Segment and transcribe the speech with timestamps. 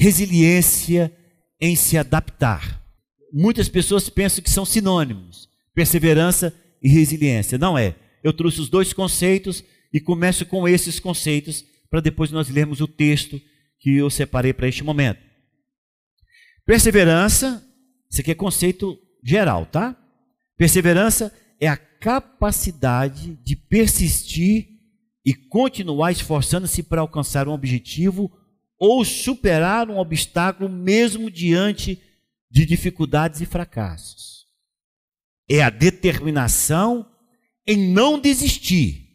[0.00, 1.14] resiliência
[1.60, 2.82] em se adaptar.
[3.30, 7.58] Muitas pessoas pensam que são sinônimos, perseverança e resiliência.
[7.58, 7.94] Não é.
[8.24, 12.88] Eu trouxe os dois conceitos e começo com esses conceitos para depois nós lermos o
[12.88, 13.38] texto
[13.78, 15.20] que eu separei para este momento.
[16.64, 17.62] Perseverança,
[18.10, 19.94] isso aqui é conceito geral, tá?
[20.56, 21.30] Perseverança
[21.60, 24.66] é a capacidade de persistir
[25.26, 28.32] e continuar esforçando-se para alcançar um objetivo
[28.80, 32.00] ou superar um obstáculo mesmo diante
[32.50, 34.46] de dificuldades e fracassos.
[35.48, 37.06] É a determinação
[37.66, 39.06] em não desistir,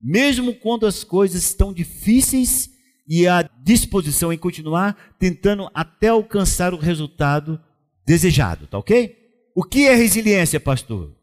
[0.00, 2.70] mesmo quando as coisas estão difíceis
[3.08, 7.58] e a disposição em continuar tentando até alcançar o resultado
[8.06, 9.16] desejado, tá ok?
[9.54, 11.16] O que é resiliência, pastor?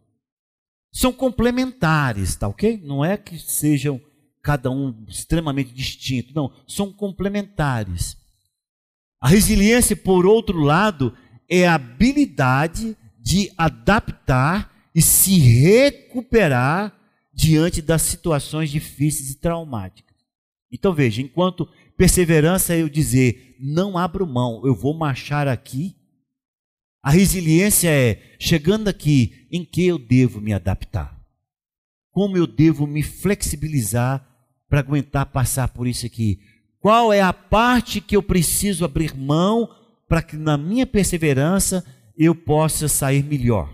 [0.92, 2.81] São complementares, tá ok?
[2.83, 4.02] Não é que sejam
[4.45, 6.31] cada um extremamente distinto.
[6.35, 8.15] Não, são complementares.
[9.19, 11.17] A resiliência, por outro lado,
[11.49, 16.95] é a habilidade de adaptar e se recuperar
[17.33, 20.15] diante das situações difíceis e traumáticas.
[20.71, 25.95] Então veja, enquanto perseverança é eu dizer, não abro mão, eu vou marchar aqui.
[27.02, 31.19] A resiliência é, chegando aqui, em que eu devo me adaptar?
[32.11, 34.34] Como eu devo me flexibilizar
[34.69, 36.39] para aguentar passar por isso aqui?
[36.80, 39.69] Qual é a parte que eu preciso abrir mão
[40.08, 41.83] para que na minha perseverança
[42.17, 43.73] eu possa sair melhor?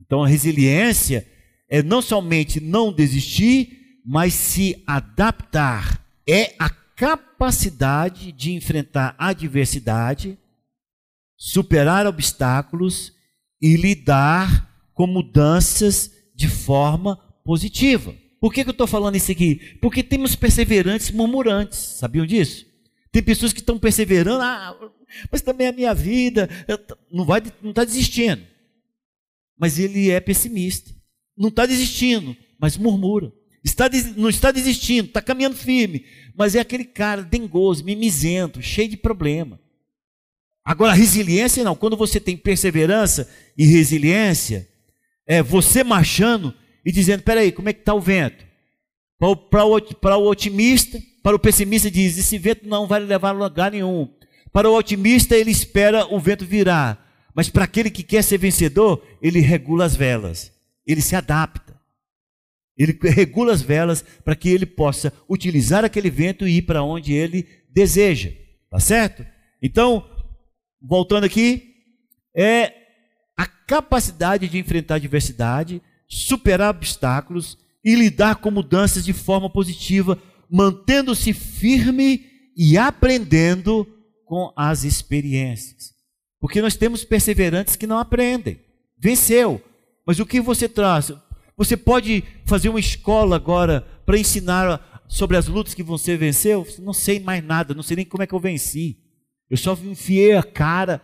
[0.00, 1.26] Então a resiliência
[1.68, 6.04] é não somente não desistir, mas se adaptar.
[6.28, 10.38] É a capacidade de enfrentar adversidade,
[11.36, 13.12] superar obstáculos
[13.60, 18.14] e lidar com mudanças de forma positiva.
[18.42, 19.78] Por que, que eu estou falando isso aqui?
[19.80, 22.66] Porque temos perseverantes murmurantes, sabiam disso?
[23.12, 24.76] Tem pessoas que estão perseverando, ah,
[25.30, 26.50] mas também é a minha vida,
[27.08, 28.42] não vai, não está desistindo.
[29.56, 30.90] Mas ele é pessimista.
[31.38, 33.32] Não está desistindo, mas murmura.
[33.62, 36.04] Está, não está desistindo, está caminhando firme,
[36.34, 39.60] mas é aquele cara dengoso, mimizento, cheio de problema.
[40.64, 41.76] Agora, resiliência não.
[41.76, 44.68] Quando você tem perseverança e resiliência,
[45.24, 46.52] é você marchando
[46.84, 48.44] e dizendo: peraí, como é que está o vento?
[49.18, 53.32] Para o, para o otimista, para o pessimista, diz: esse vento não vai levar a
[53.32, 54.08] lugar nenhum.
[54.52, 57.02] Para o otimista, ele espera o vento virar.
[57.34, 60.52] Mas para aquele que quer ser vencedor, ele regula as velas,
[60.86, 61.72] ele se adapta.
[62.76, 67.12] Ele regula as velas para que ele possa utilizar aquele vento e ir para onde
[67.12, 68.30] ele deseja.
[68.70, 69.24] Tá certo?
[69.62, 70.04] Então,
[70.80, 71.74] voltando aqui,
[72.34, 72.72] é
[73.36, 80.18] a capacidade de enfrentar a adversidade superar obstáculos e lidar com mudanças de forma positiva,
[80.50, 83.88] mantendo-se firme e aprendendo
[84.26, 85.94] com as experiências.
[86.38, 88.60] Porque nós temos perseverantes que não aprendem.
[88.98, 89.62] Venceu.
[90.06, 91.10] Mas o que você traz?
[91.56, 96.66] Você pode fazer uma escola agora para ensinar sobre as lutas que você venceu?
[96.80, 98.98] Não sei mais nada, não sei nem como é que eu venci.
[99.48, 101.00] Eu só enfiei a cara,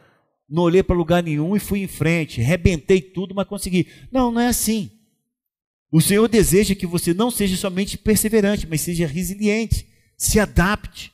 [0.49, 3.89] não olhei para lugar nenhum e fui em frente, rebentei tudo, mas consegui.
[4.13, 4.98] Não, não é assim.
[5.91, 11.13] O Senhor deseja que você não seja somente perseverante, mas seja resiliente, se adapte,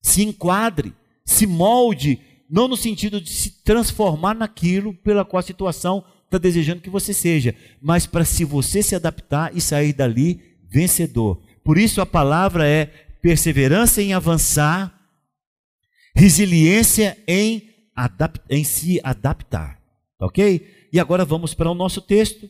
[0.00, 0.92] se enquadre,
[1.24, 6.80] se molde, não no sentido de se transformar naquilo pela qual a situação está desejando
[6.80, 11.42] que você seja, mas para se você se adaptar e sair dali vencedor.
[11.64, 12.86] Por isso a palavra é
[13.20, 14.92] perseverança em avançar,
[16.14, 17.70] resiliência em,
[18.48, 19.80] em se adaptar.
[20.20, 20.88] Ok?
[20.92, 22.48] E agora vamos para o nosso texto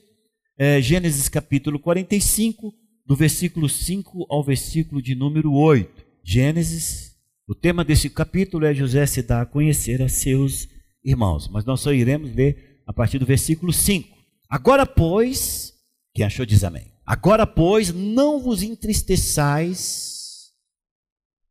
[0.57, 2.75] é, Gênesis capítulo 45,
[3.07, 6.05] do versículo 5 ao versículo de número 8.
[6.23, 7.17] Gênesis,
[7.49, 10.69] o tema desse capítulo é José se dá a conhecer a seus
[11.05, 14.17] irmãos, mas nós só iremos ler a partir do versículo 5.
[14.49, 15.73] Agora, pois,
[16.15, 16.93] quem achou diz amém.
[17.05, 20.53] Agora, pois, não vos entristeçais,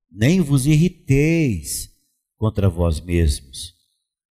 [0.09, 1.89] nem vos irriteis
[2.37, 3.73] contra vós mesmos,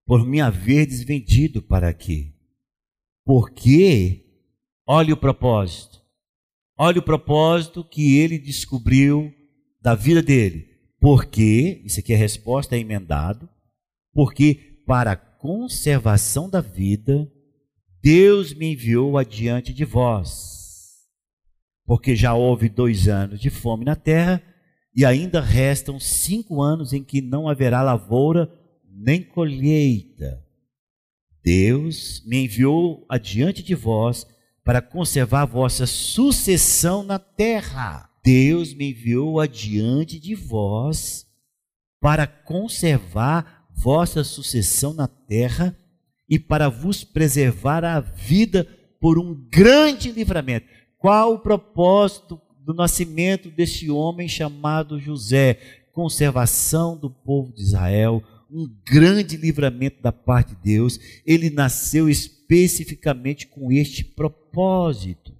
[0.05, 2.33] por me haverdes vendido para aqui.
[3.23, 4.24] Porque
[4.87, 5.99] Olhe o propósito.
[6.77, 9.33] Olhe o propósito que ele descobriu
[9.81, 10.69] da vida dele.
[10.99, 13.49] Porque, isso aqui é resposta, é emendado.
[14.13, 17.29] porque para a conservação da vida,
[18.01, 21.07] Deus me enviou adiante de vós.
[21.85, 24.41] Porque já houve dois anos de fome na terra,
[24.95, 28.49] e ainda restam cinco anos em que não haverá lavoura
[28.87, 30.41] nem colheita.
[31.43, 34.25] Deus me enviou adiante de vós
[34.65, 38.09] para conservar a vossa sucessão na terra.
[38.23, 41.27] Deus me enviou adiante de vós
[42.01, 45.77] para conservar vossa sucessão na terra
[46.27, 48.67] e para vos preservar a vida
[48.99, 50.65] por um grande livramento.
[50.97, 55.59] Qual o propósito do nascimento deste homem chamado José?
[55.91, 60.99] Conservação do povo de Israel, um grande livramento da parte de Deus.
[61.25, 65.35] Ele nasceu especificamente com este propósito.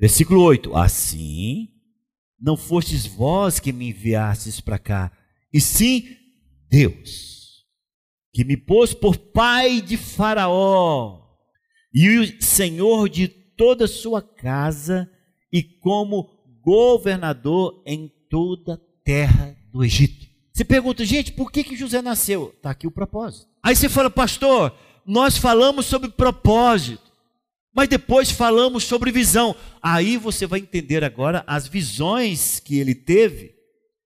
[0.00, 1.68] Versículo 8: Assim,
[2.40, 5.12] não fostes vós que me enviastes para cá,
[5.52, 6.16] e sim
[6.68, 7.64] Deus,
[8.32, 11.28] que me pôs por pai de Faraó
[11.92, 15.10] e o senhor de toda a sua casa
[15.52, 20.17] e como governador em toda a terra do Egito.
[20.58, 22.52] Você pergunta, gente, por que, que José nasceu?
[22.56, 23.46] Está aqui o propósito.
[23.62, 24.74] Aí você fala, pastor,
[25.06, 27.12] nós falamos sobre propósito,
[27.72, 29.54] mas depois falamos sobre visão.
[29.80, 33.54] Aí você vai entender agora as visões que ele teve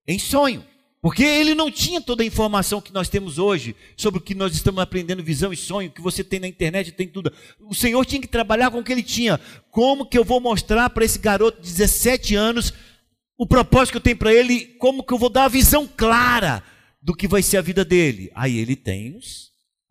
[0.06, 0.62] em sonho.
[1.00, 4.52] Porque ele não tinha toda a informação que nós temos hoje sobre o que nós
[4.52, 7.32] estamos aprendendo, visão e sonho, que você tem na internet, tem tudo.
[7.60, 9.40] O Senhor tinha que trabalhar com o que ele tinha.
[9.70, 12.74] Como que eu vou mostrar para esse garoto de 17 anos
[13.36, 14.66] o propósito que eu tenho para ele?
[14.78, 16.62] Como que eu vou dar a visão clara
[17.00, 18.30] do que vai ser a vida dele?
[18.34, 19.18] Aí ele tem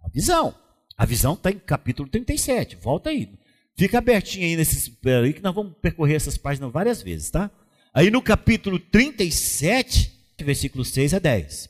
[0.04, 0.56] a visão.
[0.98, 2.78] A visão está em capítulo 37.
[2.78, 3.30] Volta aí.
[3.76, 7.50] Fica abertinho aí nesse aí que nós vamos percorrer essas páginas várias vezes, tá?
[7.94, 11.70] Aí no capítulo 37 versículos 6 a 10.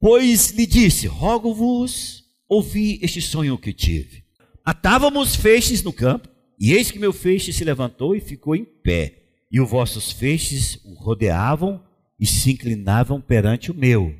[0.00, 4.24] Pois lhe disse: Rogo-vos, ouvi este sonho que tive.
[4.64, 6.28] Atávamos feixes no campo,
[6.58, 9.23] e eis que meu feixe se levantou e ficou em pé,
[9.54, 11.80] e os vossos feixes o rodeavam
[12.18, 14.12] e se inclinavam perante o meu.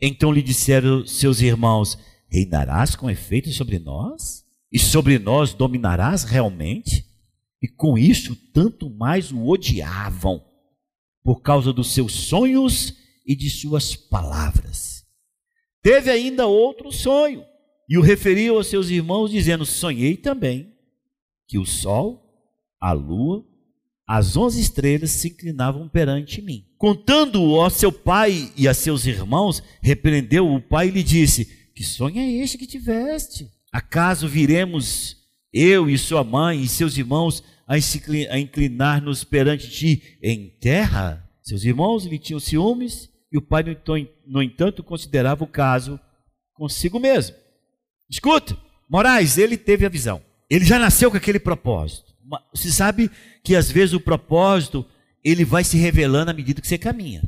[0.00, 1.96] Então lhe disseram seus irmãos:
[2.28, 4.44] Reinarás com efeito sobre nós?
[4.72, 7.06] E sobre nós dominarás realmente?
[7.62, 10.44] E com isso, tanto mais o odiavam
[11.22, 15.04] por causa dos seus sonhos e de suas palavras.
[15.80, 17.44] Teve ainda outro sonho
[17.88, 20.74] e o referiu aos seus irmãos, dizendo: Sonhei também
[21.46, 22.20] que o sol,
[22.80, 23.47] a lua,
[24.08, 26.64] as onze estrelas se inclinavam perante mim.
[26.78, 31.44] Contando-o a seu pai e a seus irmãos, repreendeu o pai e lhe disse:
[31.74, 33.50] Que sonho é este que tiveste?
[33.70, 35.18] Acaso viremos
[35.52, 37.76] eu e sua mãe e seus irmãos a
[38.38, 41.28] inclinar-nos perante ti em terra?
[41.42, 43.62] Seus irmãos lhe tinham ciúmes e o pai,
[44.26, 46.00] no entanto, considerava o caso
[46.54, 47.36] consigo mesmo.
[48.08, 48.56] Escuta,
[48.88, 50.22] Moraes, ele teve a visão.
[50.48, 52.08] Ele já nasceu com aquele propósito.
[52.54, 53.10] Você sabe
[53.48, 54.84] que às vezes o propósito
[55.24, 57.22] ele vai se revelando à medida que você caminha.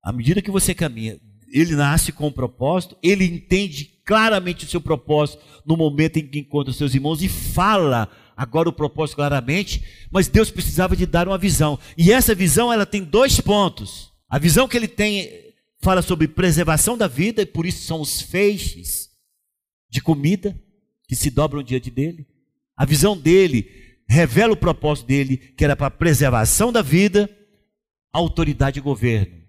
[0.00, 1.18] À medida que você caminha,
[1.48, 6.38] ele nasce com o propósito, ele entende claramente o seu propósito no momento em que
[6.38, 9.82] encontra seus irmãos e fala agora o propósito claramente,
[10.12, 11.76] mas Deus precisava de dar uma visão.
[11.98, 14.12] E essa visão ela tem dois pontos.
[14.28, 15.28] A visão que ele tem
[15.80, 19.08] fala sobre preservação da vida, e por isso são os feixes
[19.90, 20.56] de comida
[21.08, 22.28] que se dobram diante dele.
[22.76, 27.28] A visão dele revela o propósito dele, que era para a preservação da vida,
[28.12, 29.42] autoridade e governo.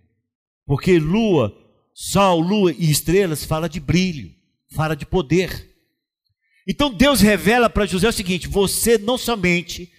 [0.66, 1.54] Porque lua,
[1.94, 4.32] sol, lua e estrelas fala de brilho,
[4.74, 5.76] fala de poder.
[6.68, 9.92] Então Deus revela para José o seguinte: você não somente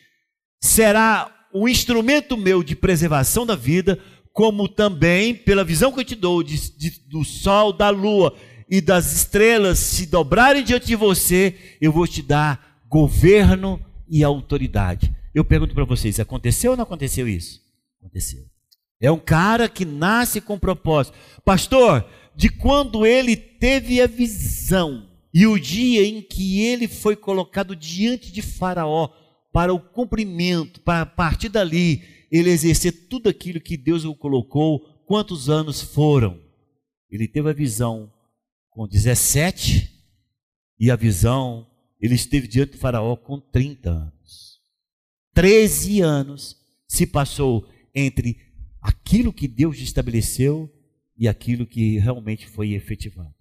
[0.60, 3.98] será o instrumento meu de preservação da vida,
[4.32, 8.36] como também, pela visão que eu te dou de, de, do sol, da lua
[8.70, 15.14] e das estrelas se dobrarem diante de você, eu vou te dar governo e autoridade.
[15.34, 17.60] Eu pergunto para vocês: aconteceu ou não aconteceu isso?
[18.00, 18.44] Aconteceu.
[19.00, 21.16] É um cara que nasce com propósito.
[21.44, 27.76] Pastor, de quando ele teve a visão e o dia em que ele foi colocado
[27.76, 29.10] diante de Faraó
[29.52, 34.80] para o cumprimento, para a partir dali ele exercer tudo aquilo que Deus o colocou,
[35.06, 36.40] quantos anos foram?
[37.10, 38.12] Ele teve a visão
[38.70, 39.90] com 17
[40.78, 41.66] e a visão,
[42.00, 44.60] ele esteve diante de Faraó com 30 anos.
[45.34, 48.38] 13 anos se passou entre
[48.80, 50.72] aquilo que Deus estabeleceu
[51.16, 53.34] e aquilo que realmente foi efetivado.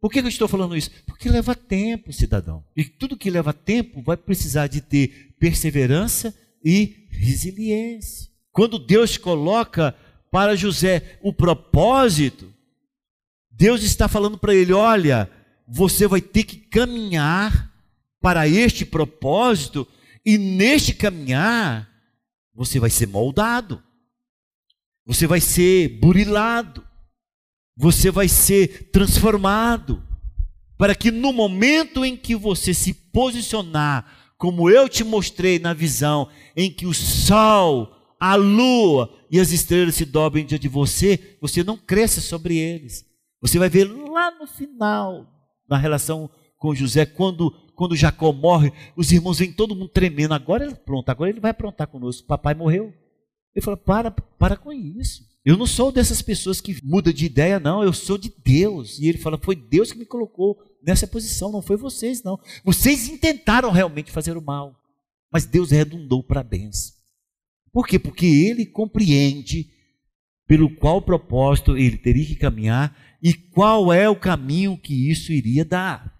[0.00, 0.90] Por que eu estou falando isso?
[1.06, 2.64] Porque leva tempo, cidadão.
[2.74, 6.34] E tudo que leva tempo vai precisar de ter perseverança
[6.64, 8.30] e resiliência.
[8.50, 9.94] Quando Deus coloca
[10.30, 12.52] para José o propósito,
[13.50, 15.30] Deus está falando para ele: olha,
[15.72, 17.70] você vai ter que caminhar
[18.20, 19.86] para este propósito,
[20.26, 21.88] e neste caminhar,
[22.52, 23.82] você vai ser moldado,
[25.06, 26.84] você vai ser burilado,
[27.76, 30.02] você vai ser transformado,
[30.76, 36.28] para que no momento em que você se posicionar, como eu te mostrei na visão,
[36.56, 41.62] em que o sol, a lua e as estrelas se dobrem diante de você, você
[41.62, 43.06] não cresça sobre eles.
[43.40, 45.39] Você vai ver lá no final,
[45.70, 50.34] na relação com José, quando, quando Jacó morre, os irmãos vêm todo mundo tremendo.
[50.34, 52.26] Agora ele pronto, agora ele vai aprontar conosco.
[52.26, 52.92] Papai morreu.
[53.54, 55.30] Ele fala: para, para com isso.
[55.42, 57.82] Eu não sou dessas pessoas que muda de ideia, não.
[57.82, 58.98] Eu sou de Deus.
[58.98, 62.38] E ele fala: foi Deus que me colocou nessa posição, não foi vocês, não.
[62.64, 64.74] Vocês intentaram realmente fazer o mal,
[65.32, 66.94] mas Deus redundou para a benção.
[67.72, 67.98] Por quê?
[67.98, 69.70] Porque ele compreende
[70.46, 75.64] pelo qual propósito ele teria que caminhar e qual é o caminho que isso iria
[75.64, 76.18] dar.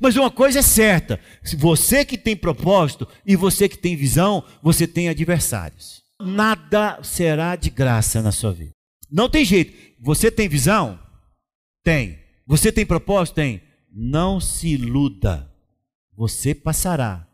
[0.00, 1.20] Mas uma coisa é certa:
[1.56, 6.02] você que tem propósito e você que tem visão, você tem adversários.
[6.20, 8.72] Nada será de graça na sua vida.
[9.10, 9.72] Não tem jeito.
[10.00, 10.98] Você tem visão?
[11.84, 12.18] Tem.
[12.46, 13.36] Você tem propósito?
[13.36, 13.62] Tem.
[13.92, 15.50] Não se iluda.
[16.16, 17.28] Você passará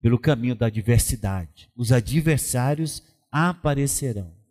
[0.00, 1.70] pelo caminho da adversidade.
[1.76, 4.41] Os adversários aparecerão.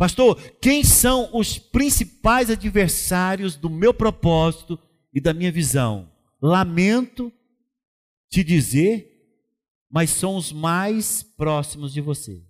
[0.00, 4.78] Pastor, quem são os principais adversários do meu propósito
[5.12, 6.10] e da minha visão?
[6.40, 7.30] Lamento
[8.30, 9.12] te dizer,
[9.92, 12.42] mas são os mais próximos de você.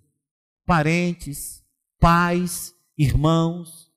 [0.65, 1.61] Parentes,
[1.99, 3.91] pais, irmãos.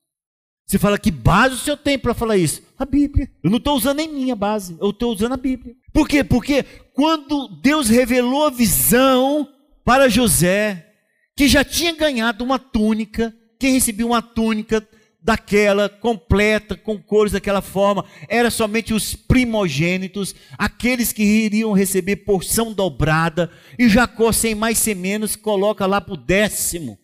[0.67, 2.61] Você fala que base o senhor tem para falar isso?
[2.77, 3.31] A Bíblia.
[3.41, 5.73] Eu não estou usando nem minha base, eu estou usando a Bíblia.
[5.93, 6.25] Por quê?
[6.25, 9.47] Porque quando Deus revelou a visão
[9.85, 10.93] para José,
[11.37, 14.87] que já tinha ganhado uma túnica, quem recebeu uma túnica
[15.25, 22.71] daquela completa, com cores daquela forma, era somente os primogênitos, aqueles que iriam receber porção
[22.71, 26.99] dobrada, e Jacó, sem mais sem menos, coloca lá para o décimo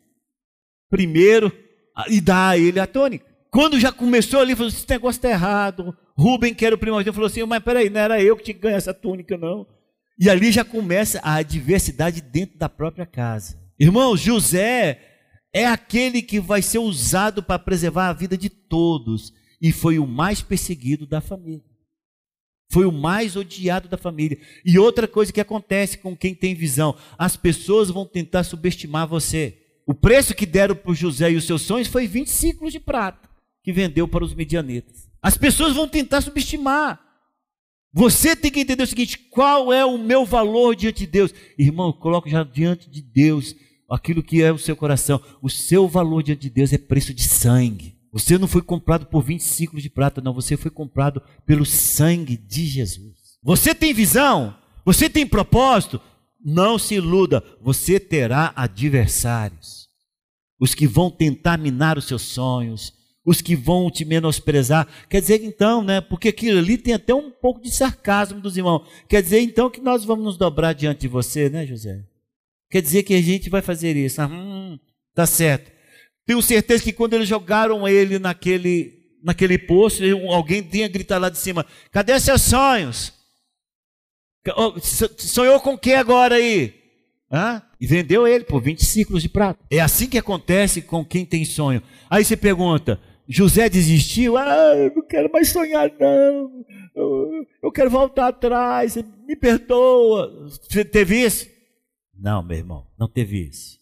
[0.87, 1.51] primeiro
[2.09, 3.25] e dá a ele a tônica.
[3.49, 5.97] Quando já começou ali, falou: esse negócio está errado.
[6.15, 8.61] Rubem, que era o primogênito, falou assim: mas peraí, não era eu que tinha que
[8.61, 9.65] ganhar essa túnica, não.
[10.19, 13.59] E ali já começa a adversidade dentro da própria casa.
[13.79, 15.10] Irmão, José
[15.53, 19.33] é aquele que vai ser usado para preservar a vida de todos.
[19.61, 21.69] E foi o mais perseguido da família.
[22.71, 24.39] Foi o mais odiado da família.
[24.65, 29.57] E outra coisa que acontece com quem tem visão: as pessoas vão tentar subestimar você.
[29.85, 33.29] O preço que deram para José e os seus sonhos foi 20 ciclos de prata
[33.63, 35.09] que vendeu para os medianetas.
[35.21, 36.99] As pessoas vão tentar subestimar.
[37.93, 41.33] Você tem que entender o seguinte: qual é o meu valor diante de Deus?
[41.57, 43.53] Irmão, coloque já diante de Deus
[43.91, 45.21] aquilo que é o seu coração.
[45.41, 47.95] O seu valor diante de Deus é preço de sangue.
[48.11, 50.33] Você não foi comprado por 20 ciclos de prata, não.
[50.33, 53.15] Você foi comprado pelo sangue de Jesus.
[53.43, 54.55] Você tem visão?
[54.85, 56.01] Você tem propósito?
[56.43, 57.43] Não se iluda.
[57.61, 59.87] Você terá adversários.
[60.59, 62.93] Os que vão tentar minar os seus sonhos,
[63.25, 64.87] os que vão te menosprezar.
[65.09, 66.01] Quer dizer, então, né?
[66.01, 68.87] Porque aquilo ali tem até um pouco de sarcasmo dos irmãos.
[69.07, 72.03] Quer dizer, então, que nós vamos nos dobrar diante de você, né, José?
[72.71, 74.21] Quer dizer que a gente vai fazer isso.
[74.21, 74.79] Ah, hum,
[75.13, 75.69] tá certo.
[76.25, 81.37] Tenho certeza que quando eles jogaram ele naquele, naquele poço, alguém tinha gritado lá de
[81.37, 83.13] cima: Cadê seus sonhos?
[85.17, 86.73] Sonhou com o que agora aí?
[87.29, 87.61] Hã?
[87.79, 89.59] E vendeu ele por 20 ciclos de prata.
[89.69, 91.83] É assim que acontece com quem tem sonho.
[92.09, 92.97] Aí você pergunta:
[93.27, 94.37] José desistiu?
[94.37, 96.65] Ah, eu não quero mais sonhar, não.
[97.61, 98.95] Eu quero voltar atrás.
[99.27, 100.47] Me perdoa.
[100.69, 101.51] Você teve isso?
[102.21, 103.79] Não, meu irmão, não teve isso.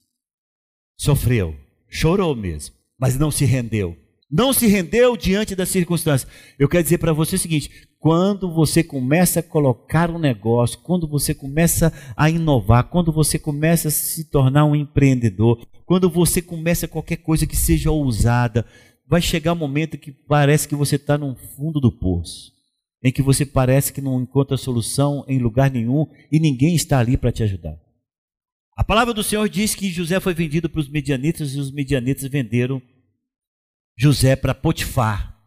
[0.98, 1.54] Sofreu,
[1.90, 3.98] chorou mesmo, mas não se rendeu.
[4.32, 6.32] Não se rendeu diante das circunstâncias.
[6.58, 7.70] Eu quero dizer para você o seguinte:
[8.00, 13.90] quando você começa a colocar um negócio, quando você começa a inovar, quando você começa
[13.90, 18.66] a se tornar um empreendedor, quando você começa qualquer coisa que seja ousada,
[19.06, 22.54] vai chegar um momento que parece que você está no fundo do poço,
[23.04, 27.18] em que você parece que não encontra solução em lugar nenhum e ninguém está ali
[27.18, 27.78] para te ajudar.
[28.80, 32.24] A palavra do Senhor diz que José foi vendido para os medianitas e os medianitas
[32.32, 32.82] venderam
[33.98, 35.38] José para Potifar,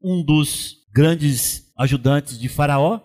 [0.00, 3.00] um dos grandes ajudantes de Faraó.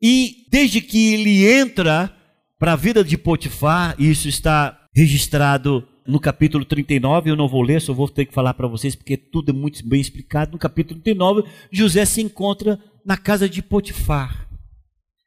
[0.00, 2.10] E desde que ele entra
[2.58, 7.82] para a vida de Potifar, isso está registrado no capítulo 39, eu não vou ler,
[7.82, 10.52] só vou ter que falar para vocês porque tudo é muito bem explicado.
[10.52, 14.48] No capítulo 39, José se encontra na casa de Potifar.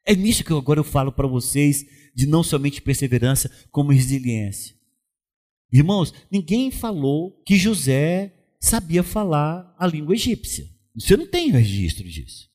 [0.04, 4.74] É nisso que agora eu falo para vocês de não somente perseverança, como resiliência.
[5.72, 10.66] Irmãos, ninguém falou que José sabia falar a língua egípcia.
[10.94, 12.50] Você não tem registro disso.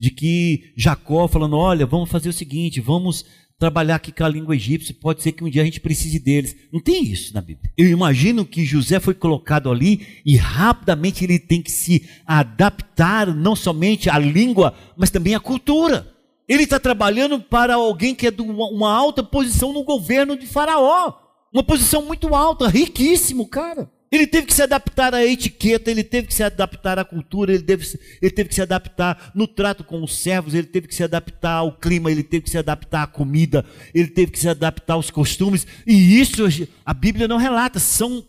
[0.00, 3.24] De que Jacó falando: olha, vamos fazer o seguinte, vamos
[3.58, 6.54] trabalhar aqui com a língua egípcia, pode ser que um dia a gente precise deles.
[6.72, 7.72] Não tem isso na Bíblia.
[7.76, 13.56] Eu imagino que José foi colocado ali e rapidamente ele tem que se adaptar não
[13.56, 16.15] somente à língua, mas também à cultura.
[16.48, 21.14] Ele está trabalhando para alguém que é de uma alta posição no governo de Faraó.
[21.52, 23.90] Uma posição muito alta, riquíssimo, cara.
[24.10, 27.64] Ele teve que se adaptar à etiqueta, ele teve que se adaptar à cultura, ele
[27.64, 31.02] teve, ele teve que se adaptar no trato com os servos, ele teve que se
[31.02, 34.94] adaptar ao clima, ele teve que se adaptar à comida, ele teve que se adaptar
[34.94, 35.66] aos costumes.
[35.84, 36.44] E isso
[36.84, 38.24] a Bíblia não relata, são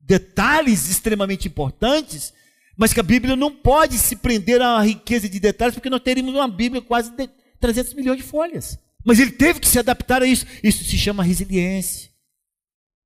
[0.00, 2.32] detalhes extremamente importantes,
[2.76, 6.34] mas que a Bíblia não pode se prender à riqueza de detalhes, porque nós teríamos
[6.34, 7.28] uma Bíblia quase de
[7.60, 8.78] 300 milhões de folhas.
[9.04, 10.46] Mas ele teve que se adaptar a isso.
[10.62, 12.10] Isso se chama resiliência.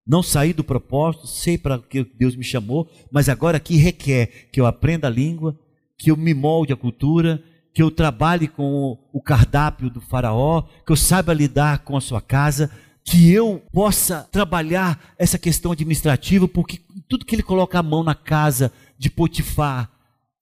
[0.07, 4.61] Não saí do propósito, sei para que Deus me chamou, mas agora aqui requer que
[4.61, 5.59] eu aprenda a língua,
[5.97, 7.43] que eu me molde a cultura,
[7.73, 12.21] que eu trabalhe com o cardápio do faraó, que eu saiba lidar com a sua
[12.21, 12.71] casa,
[13.03, 18.15] que eu possa trabalhar essa questão administrativa, porque tudo que ele coloca a mão na
[18.15, 19.91] casa de Potifar,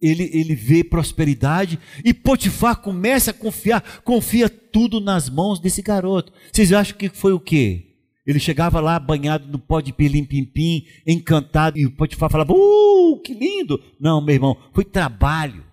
[0.03, 6.33] ele, ele vê prosperidade e Potifar começa a confiar, confia tudo nas mãos desse garoto.
[6.53, 7.87] Vocês acham que foi o quê?
[8.27, 13.35] Ele chegava lá banhado no pó de pilim-pim-pim, encantado, e o Potifar falava, uh, que
[13.35, 13.83] lindo!
[13.99, 15.65] Não, meu irmão, foi trabalho,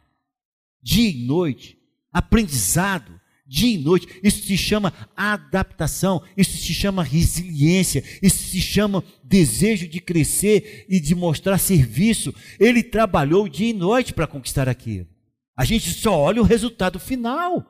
[0.81, 1.77] dia e noite,
[2.11, 3.18] aprendizado,
[3.49, 4.07] dia e noite.
[4.23, 10.99] Isso se chama adaptação, isso se chama resiliência, isso se chama desejo de crescer e
[10.99, 12.33] de mostrar serviço.
[12.59, 15.07] Ele trabalhou dia e noite para conquistar aquilo.
[15.57, 17.65] A gente só olha o resultado final.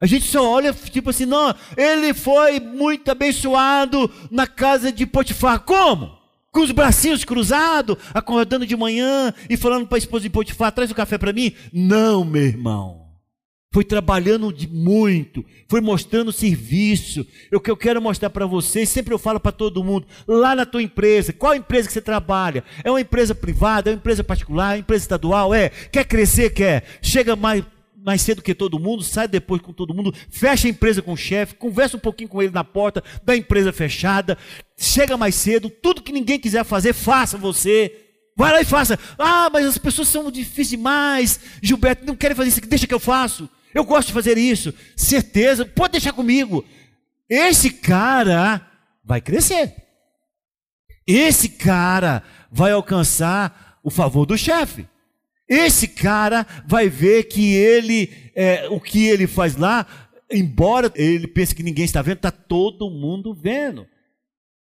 [0.00, 5.60] A gente só olha, tipo assim, não, ele foi muito abençoado na casa de Potifar.
[5.60, 6.18] Como?
[6.50, 10.90] Com os bracinhos cruzados, acordando de manhã e falando para a esposa de Potifar: traz
[10.90, 11.52] o café para mim?
[11.70, 13.09] Não, meu irmão.
[13.72, 17.24] Foi trabalhando de muito, foi mostrando serviço.
[17.52, 20.66] O que eu quero mostrar para vocês, sempre eu falo para todo mundo, lá na
[20.66, 22.64] tua empresa, qual empresa que você trabalha?
[22.82, 25.54] É uma empresa privada, é uma empresa particular, é uma empresa estadual?
[25.54, 25.68] É?
[25.68, 26.50] Quer crescer?
[26.50, 26.82] Quer?
[27.00, 27.64] Chega mais
[28.02, 31.16] mais cedo que todo mundo, sai depois com todo mundo, fecha a empresa com o
[31.16, 34.36] chefe, conversa um pouquinho com ele na porta da empresa fechada,
[34.76, 37.94] chega mais cedo, tudo que ninguém quiser fazer, faça você.
[38.34, 38.98] Vai lá e faça.
[39.18, 41.38] Ah, mas as pessoas são difíceis demais.
[41.62, 43.48] Gilberto, não querem fazer isso aqui, deixa que eu faço.
[43.74, 44.74] Eu gosto de fazer isso.
[44.96, 46.64] Certeza, pode deixar comigo.
[47.28, 48.66] Esse cara
[49.04, 49.74] vai crescer.
[51.06, 54.86] Esse cara vai alcançar o favor do chefe.
[55.48, 59.86] Esse cara vai ver que ele, é, o que ele faz lá,
[60.30, 63.86] embora ele pense que ninguém está vendo, está todo mundo vendo.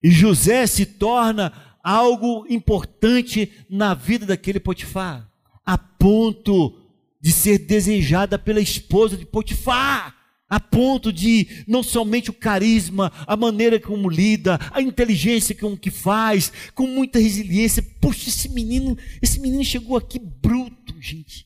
[0.03, 1.51] E José se torna
[1.83, 5.27] algo importante na vida daquele Potifar,
[5.65, 6.86] a ponto
[7.27, 10.15] de ser desejada pela esposa de Potifar
[10.49, 15.91] a ponto de não somente o carisma, a maneira como lida, a inteligência com que
[15.91, 17.83] faz, com muita resiliência.
[17.99, 21.45] Poxa, esse menino, esse menino chegou aqui bruto, gente.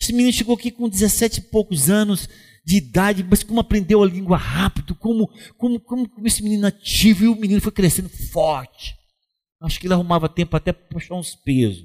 [0.00, 2.28] Esse menino chegou aqui com 17 e poucos anos
[2.64, 7.24] de idade, mas como aprendeu a língua rápido, como, como, como, como esse menino ativo,
[7.24, 8.94] e o menino foi crescendo forte.
[9.60, 11.84] Acho que ele arrumava tempo até para puxar uns pesos,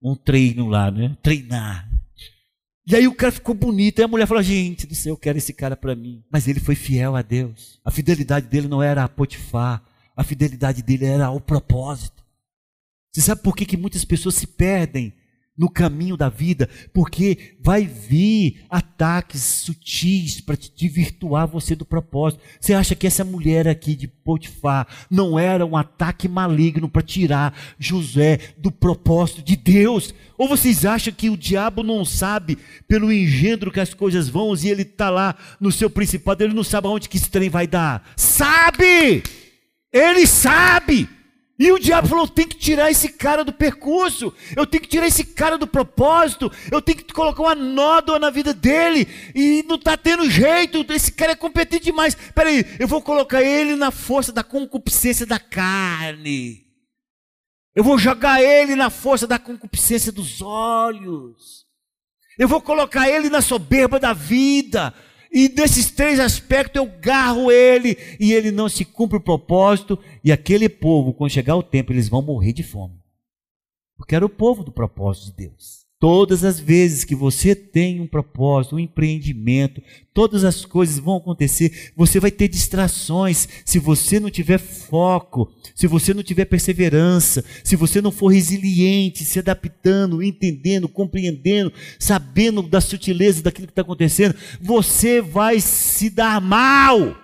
[0.00, 1.16] um treino lá, né?
[1.20, 1.96] Treinar.
[2.86, 3.98] E aí o cara ficou bonito.
[3.98, 6.22] Aí a mulher falou: Gente do céu, eu quero esse cara para mim.
[6.30, 7.80] Mas ele foi fiel a Deus.
[7.84, 9.82] A fidelidade dele não era a Potifar.
[10.16, 12.24] A fidelidade dele era ao propósito.
[13.12, 15.12] Você sabe por que, que muitas pessoas se perdem
[15.56, 22.42] no caminho da vida, porque vai vir ataques sutis para te desvirtuar você do propósito.
[22.60, 27.56] Você acha que essa mulher aqui de Potifar não era um ataque maligno para tirar
[27.78, 30.14] José do propósito de Deus?
[30.36, 34.68] Ou vocês acham que o diabo não sabe pelo engendro que as coisas vão e
[34.68, 38.08] ele está lá no seu principado, ele não sabe aonde que esse trem vai dar?
[38.16, 39.22] Sabe!
[39.92, 41.15] Ele sabe!
[41.58, 45.06] E o diabo falou: tem que tirar esse cara do percurso, eu tenho que tirar
[45.06, 49.76] esse cara do propósito, eu tenho que colocar uma nódoa na vida dele, e não
[49.76, 52.14] está tendo jeito, esse cara é competente demais.
[52.34, 56.62] Peraí, eu vou colocar ele na força da concupiscência da carne,
[57.74, 61.64] eu vou jogar ele na força da concupiscência dos olhos,
[62.38, 64.92] eu vou colocar ele na soberba da vida,
[65.38, 69.98] e desses três aspectos eu garro ele e ele não se cumpre o propósito.
[70.24, 72.98] E aquele povo, quando chegar o tempo, eles vão morrer de fome.
[73.98, 75.85] Porque era o povo do propósito de Deus.
[76.08, 79.82] Todas as vezes que você tem um propósito, um empreendimento,
[80.14, 83.48] todas as coisas vão acontecer, você vai ter distrações.
[83.64, 89.24] Se você não tiver foco, se você não tiver perseverança, se você não for resiliente,
[89.24, 96.40] se adaptando, entendendo, compreendendo, sabendo da sutileza daquilo que está acontecendo, você vai se dar
[96.40, 97.16] mal.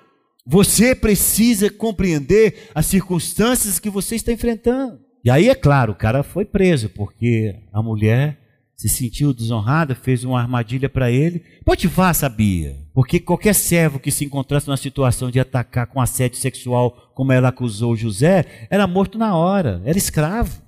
[0.45, 4.99] Você precisa compreender as circunstâncias que você está enfrentando.
[5.25, 8.42] E aí, é claro, o cara foi preso, porque a mulher
[8.83, 11.45] se sentiu desonrada, fez uma armadilha para ele.
[11.65, 17.13] Potifar sabia, porque qualquer servo que se encontrasse numa situação de atacar com assédio sexual,
[17.15, 20.61] como ela acusou José, era morto na hora, era escravo.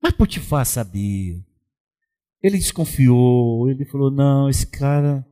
[0.00, 1.44] Mas Potifar sabia.
[2.40, 5.26] Ele desconfiou, ele falou: não, esse cara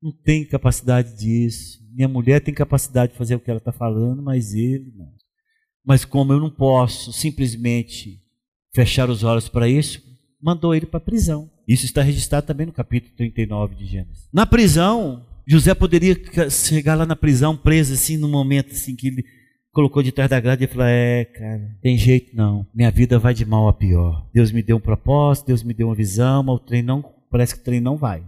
[0.00, 1.80] não tem capacidade disso.
[1.92, 5.12] Minha mulher tem capacidade de fazer o que ela está falando, mas ele não.
[5.84, 8.20] Mas como eu não posso simplesmente
[8.72, 10.00] fechar os olhos para isso,
[10.44, 11.50] mandou ele para a prisão.
[11.66, 14.28] Isso está registrado também no capítulo 39 de Gênesis.
[14.30, 16.14] Na prisão, José poderia
[16.50, 19.24] chegar lá na prisão preso assim no momento assim que ele
[19.72, 22.66] colocou de trás da grade e falou: "É, cara, tem jeito não.
[22.74, 24.28] Minha vida vai de mal a pior.
[24.34, 27.54] Deus me deu um propósito, Deus me deu uma visão, mas o trem não, parece
[27.54, 28.22] que o trem não vai".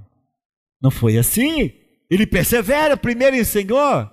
[0.82, 1.70] Não foi assim.
[2.10, 4.10] Ele persevera primeiro em Senhor.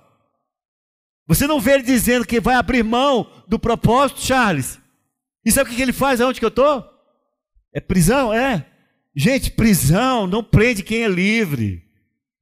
[1.26, 4.78] Você não vê ele dizendo que vai abrir mão do propósito, Charles.
[5.42, 6.93] E sabe o que ele faz aonde que eu estou?
[7.74, 8.32] É prisão?
[8.32, 8.64] É.
[9.14, 11.82] Gente, prisão não prende quem é livre.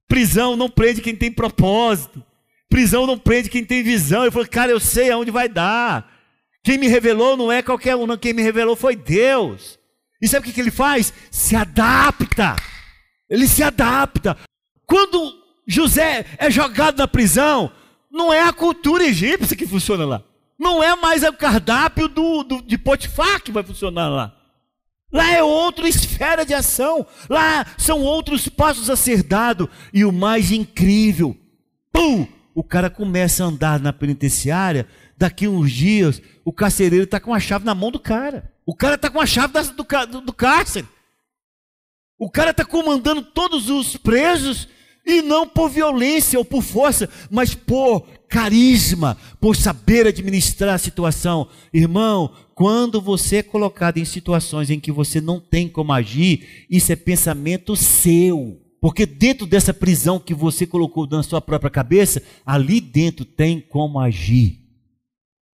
[0.06, 2.22] Prisão não prende quem tem propósito.
[2.68, 4.24] Prisão não prende quem tem visão.
[4.24, 6.10] Eu falei, cara, eu sei aonde vai dar.
[6.62, 8.16] Quem me revelou não é qualquer um, não.
[8.16, 9.78] Quem me revelou foi Deus.
[10.20, 11.12] E sabe o que ele faz?
[11.30, 12.56] Se adapta.
[13.28, 14.36] Ele se adapta.
[14.86, 15.34] Quando
[15.66, 17.72] José é jogado na prisão,
[18.10, 20.22] não é a cultura egípcia que funciona lá.
[20.58, 24.41] Não é mais o cardápio do, do, de Potifar que vai funcionar lá.
[25.12, 27.07] Lá é outra esfera de ação.
[27.29, 29.68] Lá são outros passos a ser dado.
[29.92, 31.37] E o mais incrível,
[31.92, 34.87] pum, o cara começa a andar na penitenciária.
[35.16, 38.51] Daqui uns dias, o carcereiro está com a chave na mão do cara.
[38.64, 40.88] O cara está com a chave do, do, do cárcere.
[42.18, 44.68] O cara está comandando todos os presos
[45.05, 51.46] e não por violência ou por força, mas por carisma, por saber administrar a situação.
[51.70, 56.90] Irmão, quando você é colocado em situações em que você não tem como agir, isso
[56.90, 58.58] é pensamento seu.
[58.80, 64.00] Porque dentro dessa prisão que você colocou na sua própria cabeça, ali dentro tem como
[64.00, 64.60] agir.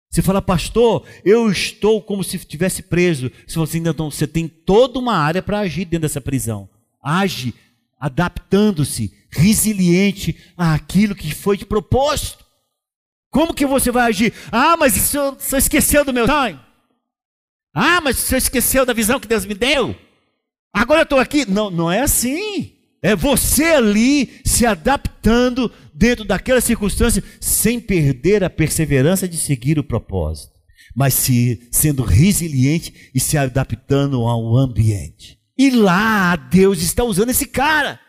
[0.09, 3.31] Você fala, pastor, eu estou como se estivesse preso.
[3.47, 6.69] Se você ainda não, você tem toda uma área para agir dentro dessa prisão.
[7.03, 7.53] Age
[7.99, 12.48] adaptando-se, resiliente àquilo que foi te proposto.
[13.31, 14.33] Como que você vai agir?
[14.51, 16.61] Ah, mas você esqueceu do meu sonho.
[17.75, 19.95] Ah, mas você esqueceu da visão que Deus me deu.
[20.73, 21.49] Agora eu estou aqui.
[21.49, 22.73] Não, não é assim.
[23.03, 29.85] É você ali se adaptando dentro daquela circunstância, sem perder a perseverança de seguir o
[29.85, 30.53] propósito,
[30.97, 35.39] mas se sendo resiliente e se adaptando ao ambiente.
[35.57, 38.01] E lá Deus está usando esse cara.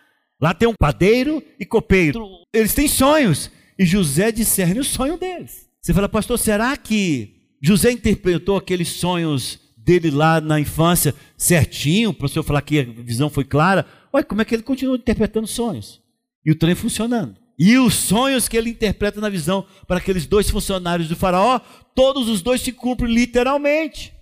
[0.42, 2.26] Lá tem um padeiro e copeiro.
[2.54, 3.52] Eles têm sonhos.
[3.80, 5.70] E José discerne o sonho deles.
[5.82, 12.26] Você fala, pastor, será que José interpretou aqueles sonhos dele lá na infância certinho, para
[12.26, 13.86] o senhor falar que a visão foi clara?
[14.12, 16.02] Olha como é que ele continua interpretando sonhos.
[16.46, 17.38] E o trem funcionando.
[17.58, 21.60] E os sonhos que ele interpreta na visão para aqueles dois funcionários do faraó,
[21.96, 24.14] todos os dois se cumprem literalmente.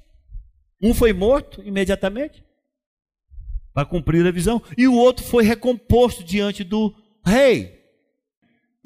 [0.82, 2.44] Um foi morto imediatamente
[3.74, 6.94] para cumprir a visão, e o outro foi recomposto diante do
[7.24, 7.77] rei.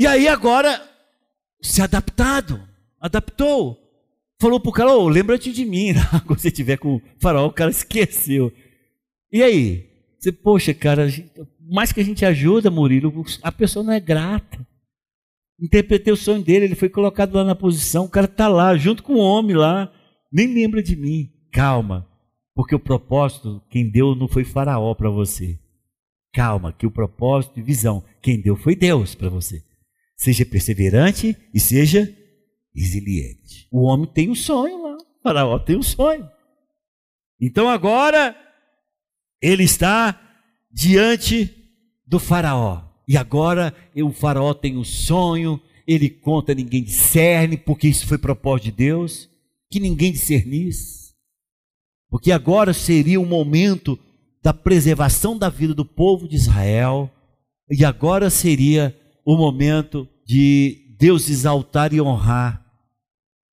[0.02, 0.82] E aí agora
[1.62, 2.60] se adaptado,
[3.00, 3.78] adaptou.
[4.42, 5.94] Falou para o cara, oh, lembra-te de mim,
[6.26, 8.52] quando você estiver com o faraó, o cara esqueceu.
[9.32, 9.88] E aí?
[10.18, 11.06] Você, poxa, cara,
[11.60, 14.68] mais que a gente ajuda, Murilo, a pessoa não é grata.
[15.62, 19.04] Interpretei o sonho dele, ele foi colocado lá na posição, o cara está lá, junto
[19.04, 19.94] com o homem lá,
[20.34, 21.30] nem lembra de mim.
[21.54, 22.08] Calma,
[22.56, 25.60] porque o propósito, quem deu não foi Faraó para você.
[26.34, 29.64] Calma, que o propósito e visão, quem deu foi Deus para você.
[30.22, 32.16] Seja perseverante e seja
[32.76, 33.68] resiliente.
[33.72, 36.30] O homem tem um sonho lá, o Faraó tem um sonho.
[37.40, 38.36] Então agora,
[39.42, 40.22] ele está
[40.72, 41.50] diante
[42.06, 42.84] do Faraó.
[43.08, 48.66] E agora o Faraó tem um sonho, ele conta, ninguém discerne, porque isso foi propósito
[48.66, 49.28] de Deus,
[49.72, 51.16] que ninguém discernisse.
[52.12, 53.98] Porque agora seria o momento
[54.44, 57.10] da preservação da vida do povo de Israel,
[57.68, 62.66] e agora seria o momento de Deus exaltar e honrar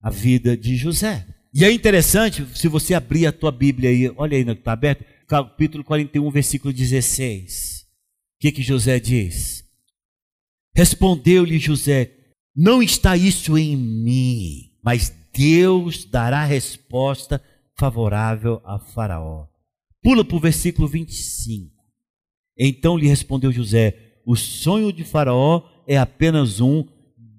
[0.01, 1.27] a vida de José.
[1.53, 4.73] E é interessante, se você abrir a tua Bíblia aí, olha aí no que está
[4.73, 7.81] aberto, capítulo 41, versículo 16.
[7.81, 9.63] O que, que José diz?
[10.75, 12.11] Respondeu-lhe José:
[12.55, 17.41] Não está isso em mim, mas Deus dará resposta
[17.77, 19.47] favorável a Faraó.
[20.01, 21.73] Pula para o versículo 25.
[22.57, 26.87] Então lhe respondeu José: O sonho de Faraó é apenas um.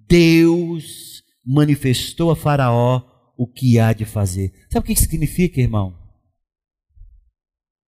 [0.09, 3.01] Deus manifestou a Faraó
[3.39, 4.53] o que há de fazer.
[4.69, 5.97] Sabe o que significa, irmão?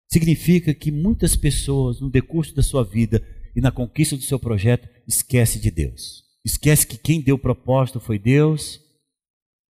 [0.09, 3.21] Significa que muitas pessoas, no decurso da sua vida
[3.57, 6.23] e na conquista do seu projeto, esquece de Deus.
[6.45, 8.81] Esquece que quem deu o propósito foi Deus.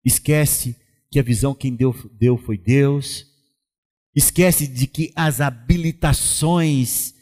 [0.04, 0.74] Esquece
[1.08, 3.26] que a visão quem deu, deu foi Deus.
[4.12, 7.14] Esquece de que as habilitações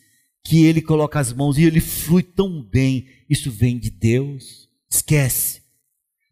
[0.48, 4.66] que ele coloca as mãos e ele flui tão bem, isso vem de Deus.
[4.90, 5.60] Esquece.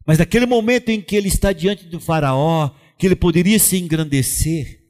[0.06, 4.80] Mas naquele momento em que ele está diante do Faraó, que ele poderia se engrandecer,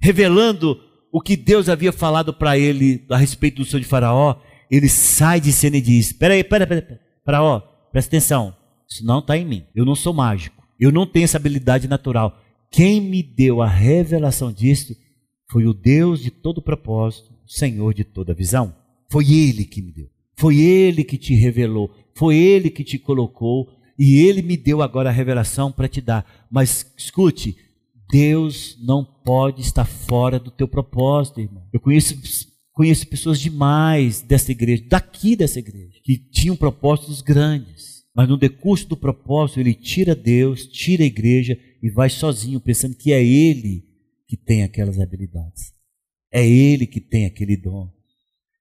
[0.00, 0.76] revelando
[1.12, 5.40] o que Deus havia falado para ele a respeito do sonho de Faraó, ele sai
[5.40, 7.60] de cena e diz: Espera aí, pera, pera, Faraó,
[7.92, 8.56] presta atenção,
[8.90, 12.42] isso não está em mim, eu não sou mágico, eu não tenho essa habilidade natural.
[12.72, 14.96] Quem me deu a revelação disso
[15.48, 18.74] foi o Deus de todo propósito, Senhor de toda visão.
[19.10, 23.68] Foi Ele que me deu, foi Ele que te revelou, foi Ele que te colocou
[23.98, 26.26] e ele me deu agora a revelação para te dar.
[26.50, 27.56] Mas escute,
[28.10, 31.68] Deus não pode estar fora do teu propósito, irmão.
[31.72, 32.18] Eu conheço,
[32.72, 38.02] conheço pessoas demais dessa igreja, daqui dessa igreja, que tinham propósitos grandes.
[38.14, 42.96] Mas no decurso do propósito, ele tira Deus, tira a igreja e vai sozinho, pensando
[42.96, 43.84] que é ele
[44.26, 45.72] que tem aquelas habilidades.
[46.32, 47.88] É ele que tem aquele dom.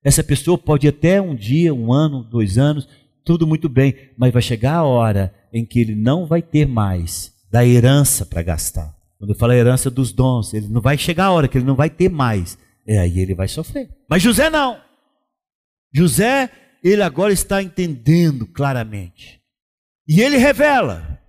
[0.04, 2.88] Essa pessoa pode até um dia, um ano, dois anos,
[3.24, 7.32] tudo muito bem, mas vai chegar a hora em que ele não vai ter mais
[7.52, 8.96] da herança para gastar.
[9.18, 11.76] Quando eu falo herança dos dons, ele não vai chegar a hora que ele não
[11.76, 12.58] vai ter mais.
[12.88, 13.90] É aí ele vai sofrer.
[14.10, 14.82] Mas José não.
[15.94, 16.50] José,
[16.84, 19.40] ele agora está entendendo claramente.
[20.08, 21.20] E ele revela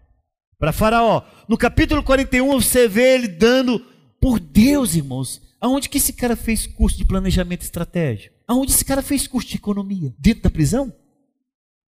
[0.58, 1.22] para Faraó.
[1.46, 3.84] No capítulo 41 você vê ele dando
[4.22, 5.42] por Deus, irmãos.
[5.60, 8.36] Aonde que esse cara fez curso de planejamento estratégico?
[8.46, 10.14] Aonde esse cara fez curso de economia?
[10.16, 10.92] Dentro da prisão?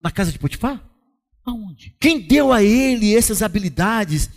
[0.00, 0.88] Na casa de Potifar?
[1.44, 1.96] Aonde?
[1.98, 4.30] Quem deu a ele essas habilidades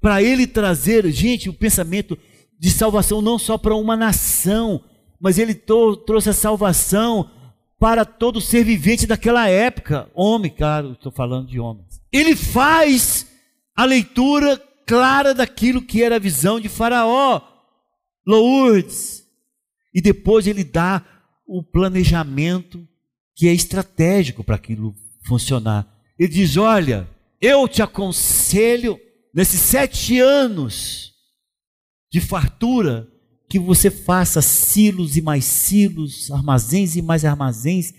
[0.00, 2.16] para ele trazer, gente, o pensamento
[2.58, 4.84] de salvação não só para uma nação,
[5.20, 7.28] mas ele trouxe a salvação
[7.76, 10.08] para todo ser vivente daquela época.
[10.14, 12.00] Homem, claro, estou falando de homens.
[12.12, 13.26] Ele faz
[13.74, 17.40] a leitura clara daquilo que era a visão de Faraó,
[18.26, 19.24] Lourdes.
[19.94, 21.04] E depois ele dá
[21.46, 22.86] o planejamento
[23.34, 24.94] que é estratégico para aquilo
[25.26, 25.86] funcionar.
[26.18, 27.08] Ele diz: Olha,
[27.40, 28.98] eu te aconselho,
[29.34, 31.12] nesses sete anos
[32.10, 33.08] de fartura,
[33.48, 37.92] que você faça silos e mais silos, armazéns e mais armazéns,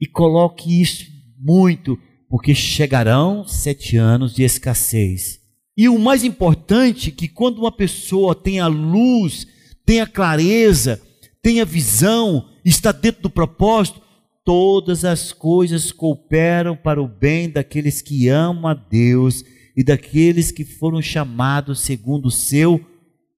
[0.00, 1.06] e coloque isso
[1.38, 1.98] muito,
[2.28, 5.38] porque chegarão sete anos de escassez.
[5.78, 9.46] E o mais importante, que quando uma pessoa tem a luz,
[9.86, 11.00] tem a clareza,
[11.40, 14.02] tem a visão, está dentro do propósito,
[14.44, 19.44] todas as coisas cooperam para o bem daqueles que amam a Deus
[19.76, 22.84] e daqueles que foram chamados segundo o seu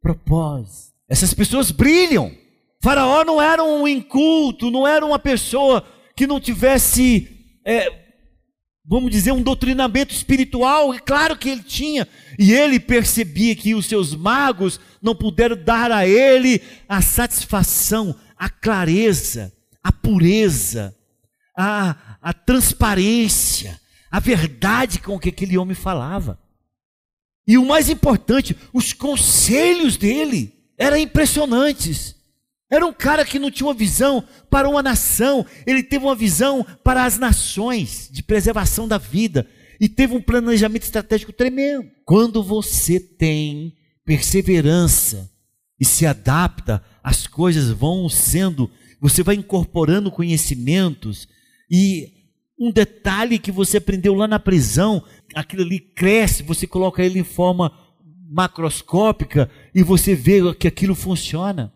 [0.01, 0.95] propósito.
[1.11, 2.33] Essas pessoas brilham.
[2.83, 5.85] Faraó não era um inculto, não era uma pessoa
[6.17, 7.29] que não tivesse,
[7.67, 8.00] é,
[8.85, 10.95] vamos dizer, um doutrinamento espiritual.
[10.95, 12.07] E claro que ele tinha.
[12.39, 18.49] E ele percebia que os seus magos não puderam dar a ele a satisfação, a
[18.49, 20.95] clareza, a pureza
[21.61, 23.79] a, a transparência,
[24.11, 26.39] a verdade com que aquele homem falava.
[27.47, 32.17] E o mais importante, os conselhos dele eram impressionantes.
[32.71, 36.65] Era um cara que não tinha uma visão para uma nação, ele teve uma visão
[36.85, 39.47] para as nações, de preservação da vida,
[39.81, 41.91] e teve um planejamento estratégico tremendo.
[42.05, 45.29] Quando você tem perseverança
[45.81, 51.27] e se adapta, as coisas vão sendo, você vai incorporando conhecimentos,
[51.69, 52.13] e
[52.59, 55.03] um detalhe que você aprendeu lá na prisão,
[55.35, 57.73] aquilo ali cresce, você coloca ele em forma
[58.31, 61.73] macroscópica e você vê que aquilo funciona.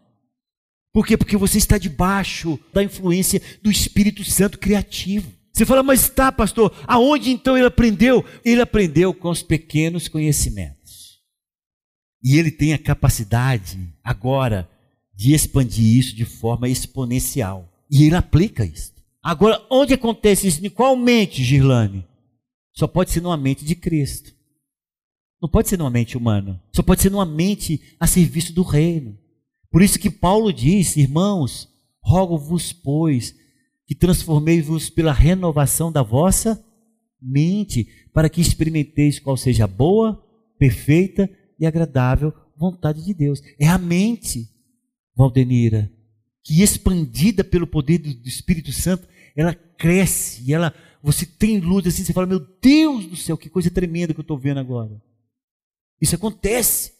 [0.94, 1.16] Por quê?
[1.16, 5.28] Porque você está debaixo da influência do Espírito Santo criativo.
[5.52, 8.24] Você fala, mas tá, pastor, aonde então ele aprendeu?
[8.44, 11.18] Ele aprendeu com os pequenos conhecimentos.
[12.22, 14.70] E ele tem a capacidade agora
[15.12, 17.68] de expandir isso de forma exponencial.
[17.90, 18.94] E ele aplica isso.
[19.20, 20.64] Agora, onde acontece isso?
[20.64, 22.06] Em qual mente, Girlane?
[22.72, 24.32] Só pode ser numa mente de Cristo.
[25.42, 26.62] Não pode ser numa mente humana.
[26.72, 29.18] Só pode ser numa mente a serviço do reino.
[29.74, 31.68] Por isso que Paulo diz, irmãos,
[32.00, 33.34] rogo-vos, pois,
[33.84, 36.64] que transformei-vos pela renovação da vossa
[37.20, 40.24] mente, para que experimenteis qual seja a boa,
[40.60, 43.42] perfeita e agradável vontade de Deus.
[43.58, 44.48] É a mente,
[45.16, 45.90] Valdenira,
[46.44, 52.12] que expandida pelo poder do Espírito Santo, ela cresce ela, você tem luz assim, você
[52.12, 55.02] fala, meu Deus do céu, que coisa tremenda que eu estou vendo agora.
[56.00, 56.93] Isso acontece.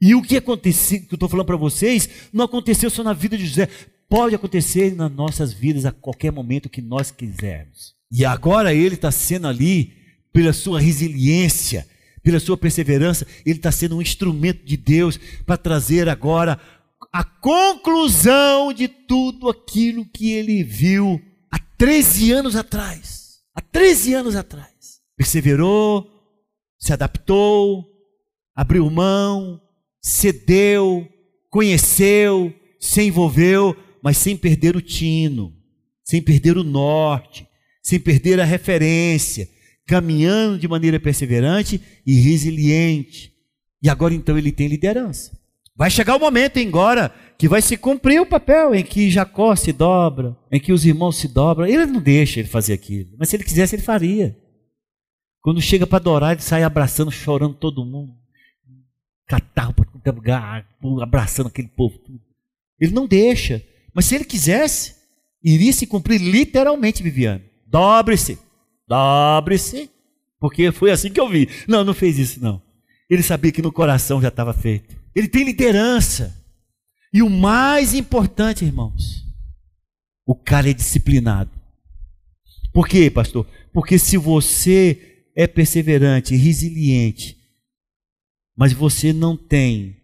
[0.00, 3.36] E o que aconteceu, que eu estou falando para vocês, não aconteceu só na vida
[3.36, 3.68] de José,
[4.08, 7.94] pode acontecer nas nossas vidas a qualquer momento que nós quisermos.
[8.10, 9.92] E agora ele está sendo ali,
[10.32, 11.86] pela sua resiliência,
[12.22, 16.58] pela sua perseverança, ele está sendo um instrumento de Deus para trazer agora
[17.12, 23.40] a conclusão de tudo aquilo que ele viu há 13 anos atrás.
[23.54, 25.00] Há 13 anos atrás.
[25.16, 26.08] Perseverou,
[26.78, 27.86] se adaptou,
[28.54, 29.60] abriu mão,
[30.00, 31.06] cedeu,
[31.50, 35.52] conheceu, se envolveu, mas sem perder o tino,
[36.04, 37.46] sem perder o norte,
[37.82, 39.48] sem perder a referência,
[39.86, 43.32] caminhando de maneira perseverante e resiliente.
[43.82, 45.38] E agora então ele tem liderança.
[45.76, 49.72] Vai chegar o momento agora que vai se cumprir o papel em que Jacó se
[49.72, 51.66] dobra, em que os irmãos se dobram.
[51.66, 54.36] Ele não deixa ele fazer aquilo, mas se ele quisesse, ele faria.
[55.40, 58.19] Quando chega para adorar, ele sai abraçando, chorando todo mundo.
[59.30, 60.66] Catarro para lugar,
[61.00, 62.00] abraçando aquele povo.
[62.80, 63.64] Ele não deixa.
[63.94, 64.96] Mas se ele quisesse,
[65.40, 67.44] iria se cumprir literalmente, Viviane.
[67.64, 68.40] Dobre-se,
[68.88, 69.88] dobre-se,
[70.40, 71.48] porque foi assim que eu vi.
[71.68, 72.60] Não, não fez isso, não.
[73.08, 74.96] Ele sabia que no coração já estava feito.
[75.14, 76.36] Ele tem liderança.
[77.12, 79.24] E o mais importante, irmãos,
[80.26, 81.50] o cara é disciplinado.
[82.72, 83.46] Por quê, pastor?
[83.72, 87.39] Porque se você é perseverante, resiliente,
[88.60, 89.96] mas você não tem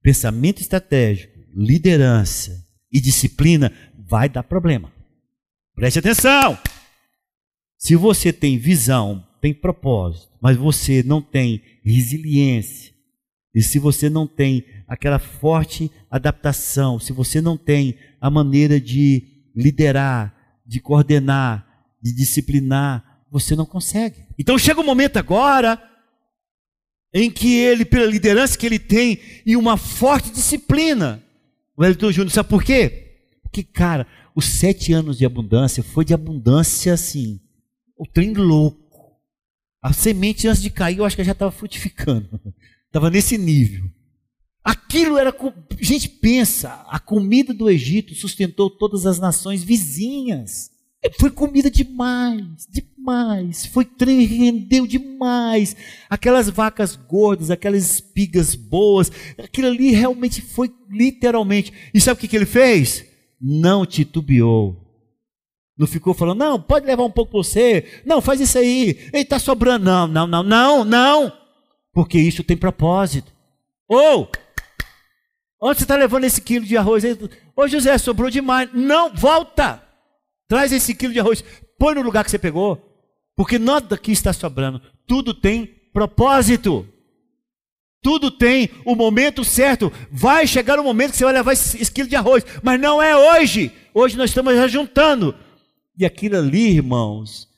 [0.00, 3.72] pensamento estratégico, liderança e disciplina,
[4.08, 4.92] vai dar problema.
[5.74, 6.56] Preste atenção!
[7.76, 12.94] Se você tem visão, tem propósito, mas você não tem resiliência,
[13.52, 19.24] e se você não tem aquela forte adaptação, se você não tem a maneira de
[19.56, 20.32] liderar,
[20.64, 21.66] de coordenar,
[22.00, 24.24] de disciplinar, você não consegue.
[24.38, 25.82] Então chega o um momento agora
[27.14, 31.22] em que ele, pela liderança que ele tem e uma forte disciplina,
[31.76, 33.12] o Elton Júnior, sabe por quê?
[33.40, 37.40] Porque, cara, os sete anos de abundância foi de abundância assim,
[37.96, 38.82] o trem louco.
[39.80, 42.28] A semente antes de cair, eu acho que já estava frutificando.
[42.86, 43.90] Estava nesse nível.
[44.62, 45.34] Aquilo era.
[45.80, 50.70] Gente, pensa, a comida do Egito sustentou todas as nações vizinhas.
[51.18, 52.93] Foi comida demais, demais.
[53.66, 55.76] Foi trem, rendeu demais.
[56.08, 61.72] Aquelas vacas gordas, aquelas espigas boas, aquilo ali realmente foi literalmente.
[61.92, 63.04] E sabe o que, que ele fez?
[63.40, 64.80] Não titubeou.
[65.76, 68.02] Não ficou falando, não, pode levar um pouco para você.
[68.06, 68.96] Não, faz isso aí.
[69.12, 69.84] Ele está sobrando.
[69.84, 71.44] Não, não, não, não, não
[71.94, 73.32] porque isso tem propósito.
[73.88, 74.28] Ou,
[75.62, 77.04] onde você está levando esse quilo de arroz?
[77.56, 78.68] Ô José, sobrou demais.
[78.74, 79.82] Não, volta!
[80.48, 81.42] Traz esse quilo de arroz,
[81.78, 82.93] põe no lugar que você pegou,
[83.36, 84.80] porque nada aqui está sobrando.
[85.06, 86.88] Tudo tem propósito.
[88.02, 89.92] Tudo tem o momento certo.
[90.10, 93.16] Vai chegar o momento que você vai levar esse, quilo de arroz, mas não é
[93.16, 93.72] hoje.
[93.94, 95.34] Hoje nós estamos juntando.
[95.96, 97.48] E aquilo ali, irmãos,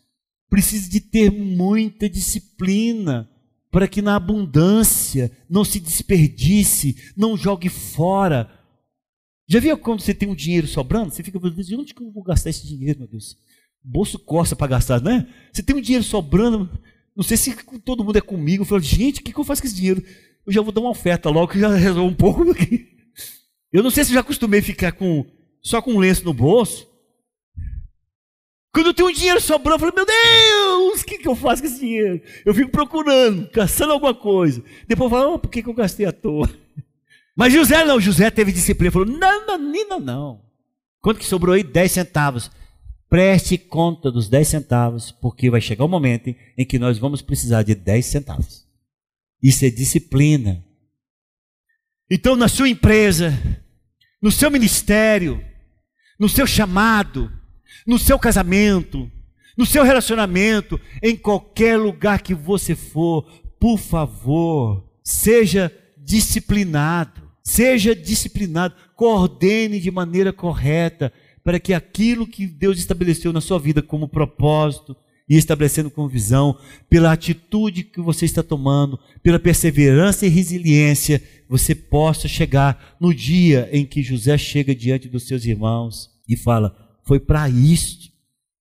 [0.48, 3.28] precisa de ter muita disciplina
[3.70, 8.50] para que na abundância não se desperdice, não jogue fora.
[9.48, 11.10] Já viu quando você tem um dinheiro sobrando?
[11.10, 13.36] Você fica pensando, onde que eu vou gastar esse dinheiro, meu Deus?
[13.86, 15.26] Bolso costa para gastar, né?
[15.52, 16.68] Você tem um dinheiro sobrando,
[17.14, 18.62] não sei se todo mundo é comigo.
[18.62, 20.02] Eu falo, gente, o que, que eu faço com esse dinheiro?
[20.44, 22.88] Eu já vou dar uma oferta logo que já resolve um pouco aqui.
[23.72, 25.24] Eu não sei se eu já acostumei ficar com
[25.62, 26.88] só com um lenço no bolso.
[28.72, 31.62] Quando eu tenho um dinheiro sobrando, eu falo, meu Deus, o que, que eu faço
[31.62, 32.20] com esse dinheiro?
[32.44, 34.62] Eu fico procurando, caçando alguma coisa.
[34.86, 36.50] Depois eu falo, oh, por que, que eu gastei à toa?
[37.34, 40.42] Mas José não, José teve disciplina, falou, não, não, não, não.
[41.00, 41.62] Quanto que sobrou aí?
[41.62, 42.50] 10 centavos.
[43.16, 47.22] Preste conta dos 10 centavos, porque vai chegar o um momento em que nós vamos
[47.22, 48.66] precisar de 10 centavos.
[49.42, 50.62] Isso é disciplina.
[52.10, 53.32] Então, na sua empresa,
[54.20, 55.42] no seu ministério,
[56.20, 57.32] no seu chamado,
[57.86, 59.10] no seu casamento,
[59.56, 63.22] no seu relacionamento, em qualquer lugar que você for,
[63.58, 67.26] por favor, seja disciplinado.
[67.42, 71.12] Seja disciplinado, coordene de maneira correta
[71.46, 74.96] para que aquilo que Deus estabeleceu na sua vida como propósito
[75.28, 76.58] e estabelecendo com visão,
[76.90, 83.68] pela atitude que você está tomando, pela perseverança e resiliência, você possa chegar no dia
[83.70, 88.10] em que José chega diante dos seus irmãos e fala: Foi para isto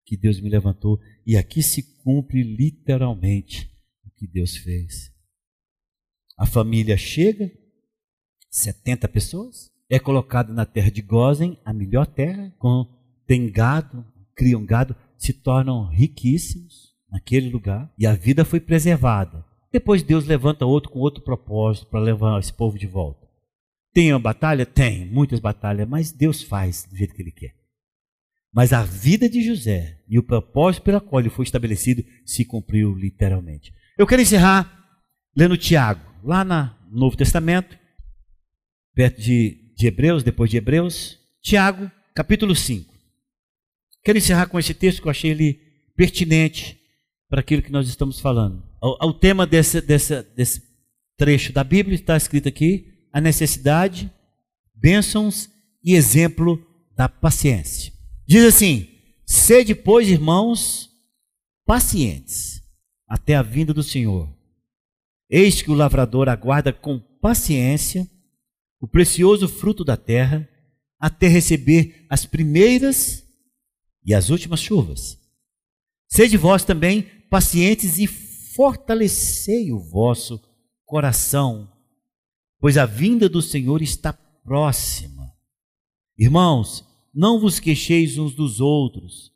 [0.05, 3.67] que Deus me levantou, e aqui se cumpre literalmente
[4.05, 5.11] o que Deus fez.
[6.37, 7.51] A família chega,
[8.51, 12.85] 70 pessoas, é colocado na terra de Gozen, a melhor terra, com
[13.27, 14.05] tem gado,
[14.35, 19.43] criam gado, se tornam riquíssimos naquele lugar e a vida foi preservada.
[19.71, 23.27] Depois Deus levanta outro com outro propósito para levar esse povo de volta.
[23.93, 24.65] Tem uma batalha?
[24.65, 27.55] Tem, muitas batalhas, mas Deus faz do jeito que Ele quer.
[28.53, 32.93] Mas a vida de José e o propósito pela qual ele foi estabelecido se cumpriu
[32.93, 33.73] literalmente.
[33.97, 34.71] Eu quero encerrar
[35.35, 37.77] lendo Tiago, lá no Novo Testamento,
[38.93, 42.93] perto de, de Hebreus, depois de Hebreus, Tiago, capítulo 5.
[44.03, 45.59] Quero encerrar com esse texto que eu achei ele
[45.95, 46.79] pertinente
[47.29, 48.63] para aquilo que nós estamos falando.
[48.81, 50.63] O, o tema desse, desse, desse
[51.17, 54.09] trecho da Bíblia está escrito aqui: a necessidade,
[54.73, 55.49] bênçãos
[55.83, 56.65] e exemplo
[56.95, 57.91] da paciência.
[58.27, 58.87] Diz assim:
[59.25, 60.89] sede, pois, irmãos,
[61.65, 62.61] pacientes
[63.07, 64.33] até a vinda do Senhor.
[65.29, 68.07] Eis que o lavrador aguarda com paciência
[68.85, 70.47] o precioso fruto da terra
[70.99, 73.25] até receber as primeiras
[74.05, 75.19] e as últimas chuvas.
[76.07, 80.39] Sede vós também pacientes e fortalecei o vosso
[80.85, 81.67] coração,
[82.59, 85.33] pois a vinda do Senhor está próxima.
[86.15, 89.31] Irmãos, não vos queixeis uns dos outros,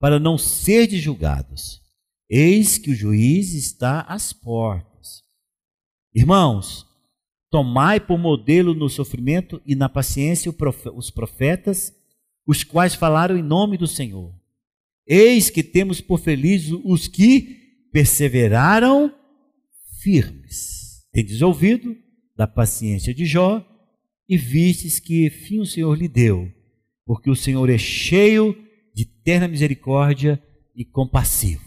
[0.00, 1.80] para não serdes julgados.
[2.28, 5.22] Eis que o juiz está às portas.
[6.12, 6.91] Irmãos,
[7.52, 10.50] tomai por modelo no sofrimento e na paciência
[10.96, 11.92] os profetas
[12.46, 14.34] os quais falaram em nome do Senhor.
[15.06, 17.60] Eis que temos por felizes os que
[17.92, 19.14] perseveraram
[20.00, 21.04] firmes.
[21.12, 21.94] Tendes ouvido
[22.34, 23.62] da paciência de Jó
[24.26, 26.50] e vistes que fim o Senhor lhe deu,
[27.04, 28.56] porque o Senhor é cheio
[28.94, 30.42] de terna misericórdia
[30.74, 31.62] e compassivo.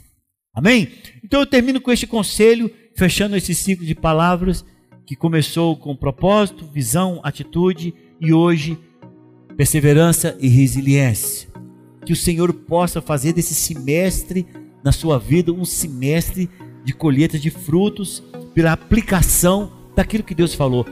[0.52, 0.88] Amém?
[1.24, 4.66] Então eu termino com este conselho, fechando esse ciclo de palavras
[5.06, 8.78] que começou com propósito, visão, atitude e hoje
[9.56, 11.50] perseverança e resiliência.
[12.06, 14.46] Que o Senhor possa fazer desse semestre
[14.84, 16.50] na sua vida um semestre
[16.84, 20.86] de colheita de frutos pela aplicação daquilo que Deus falou.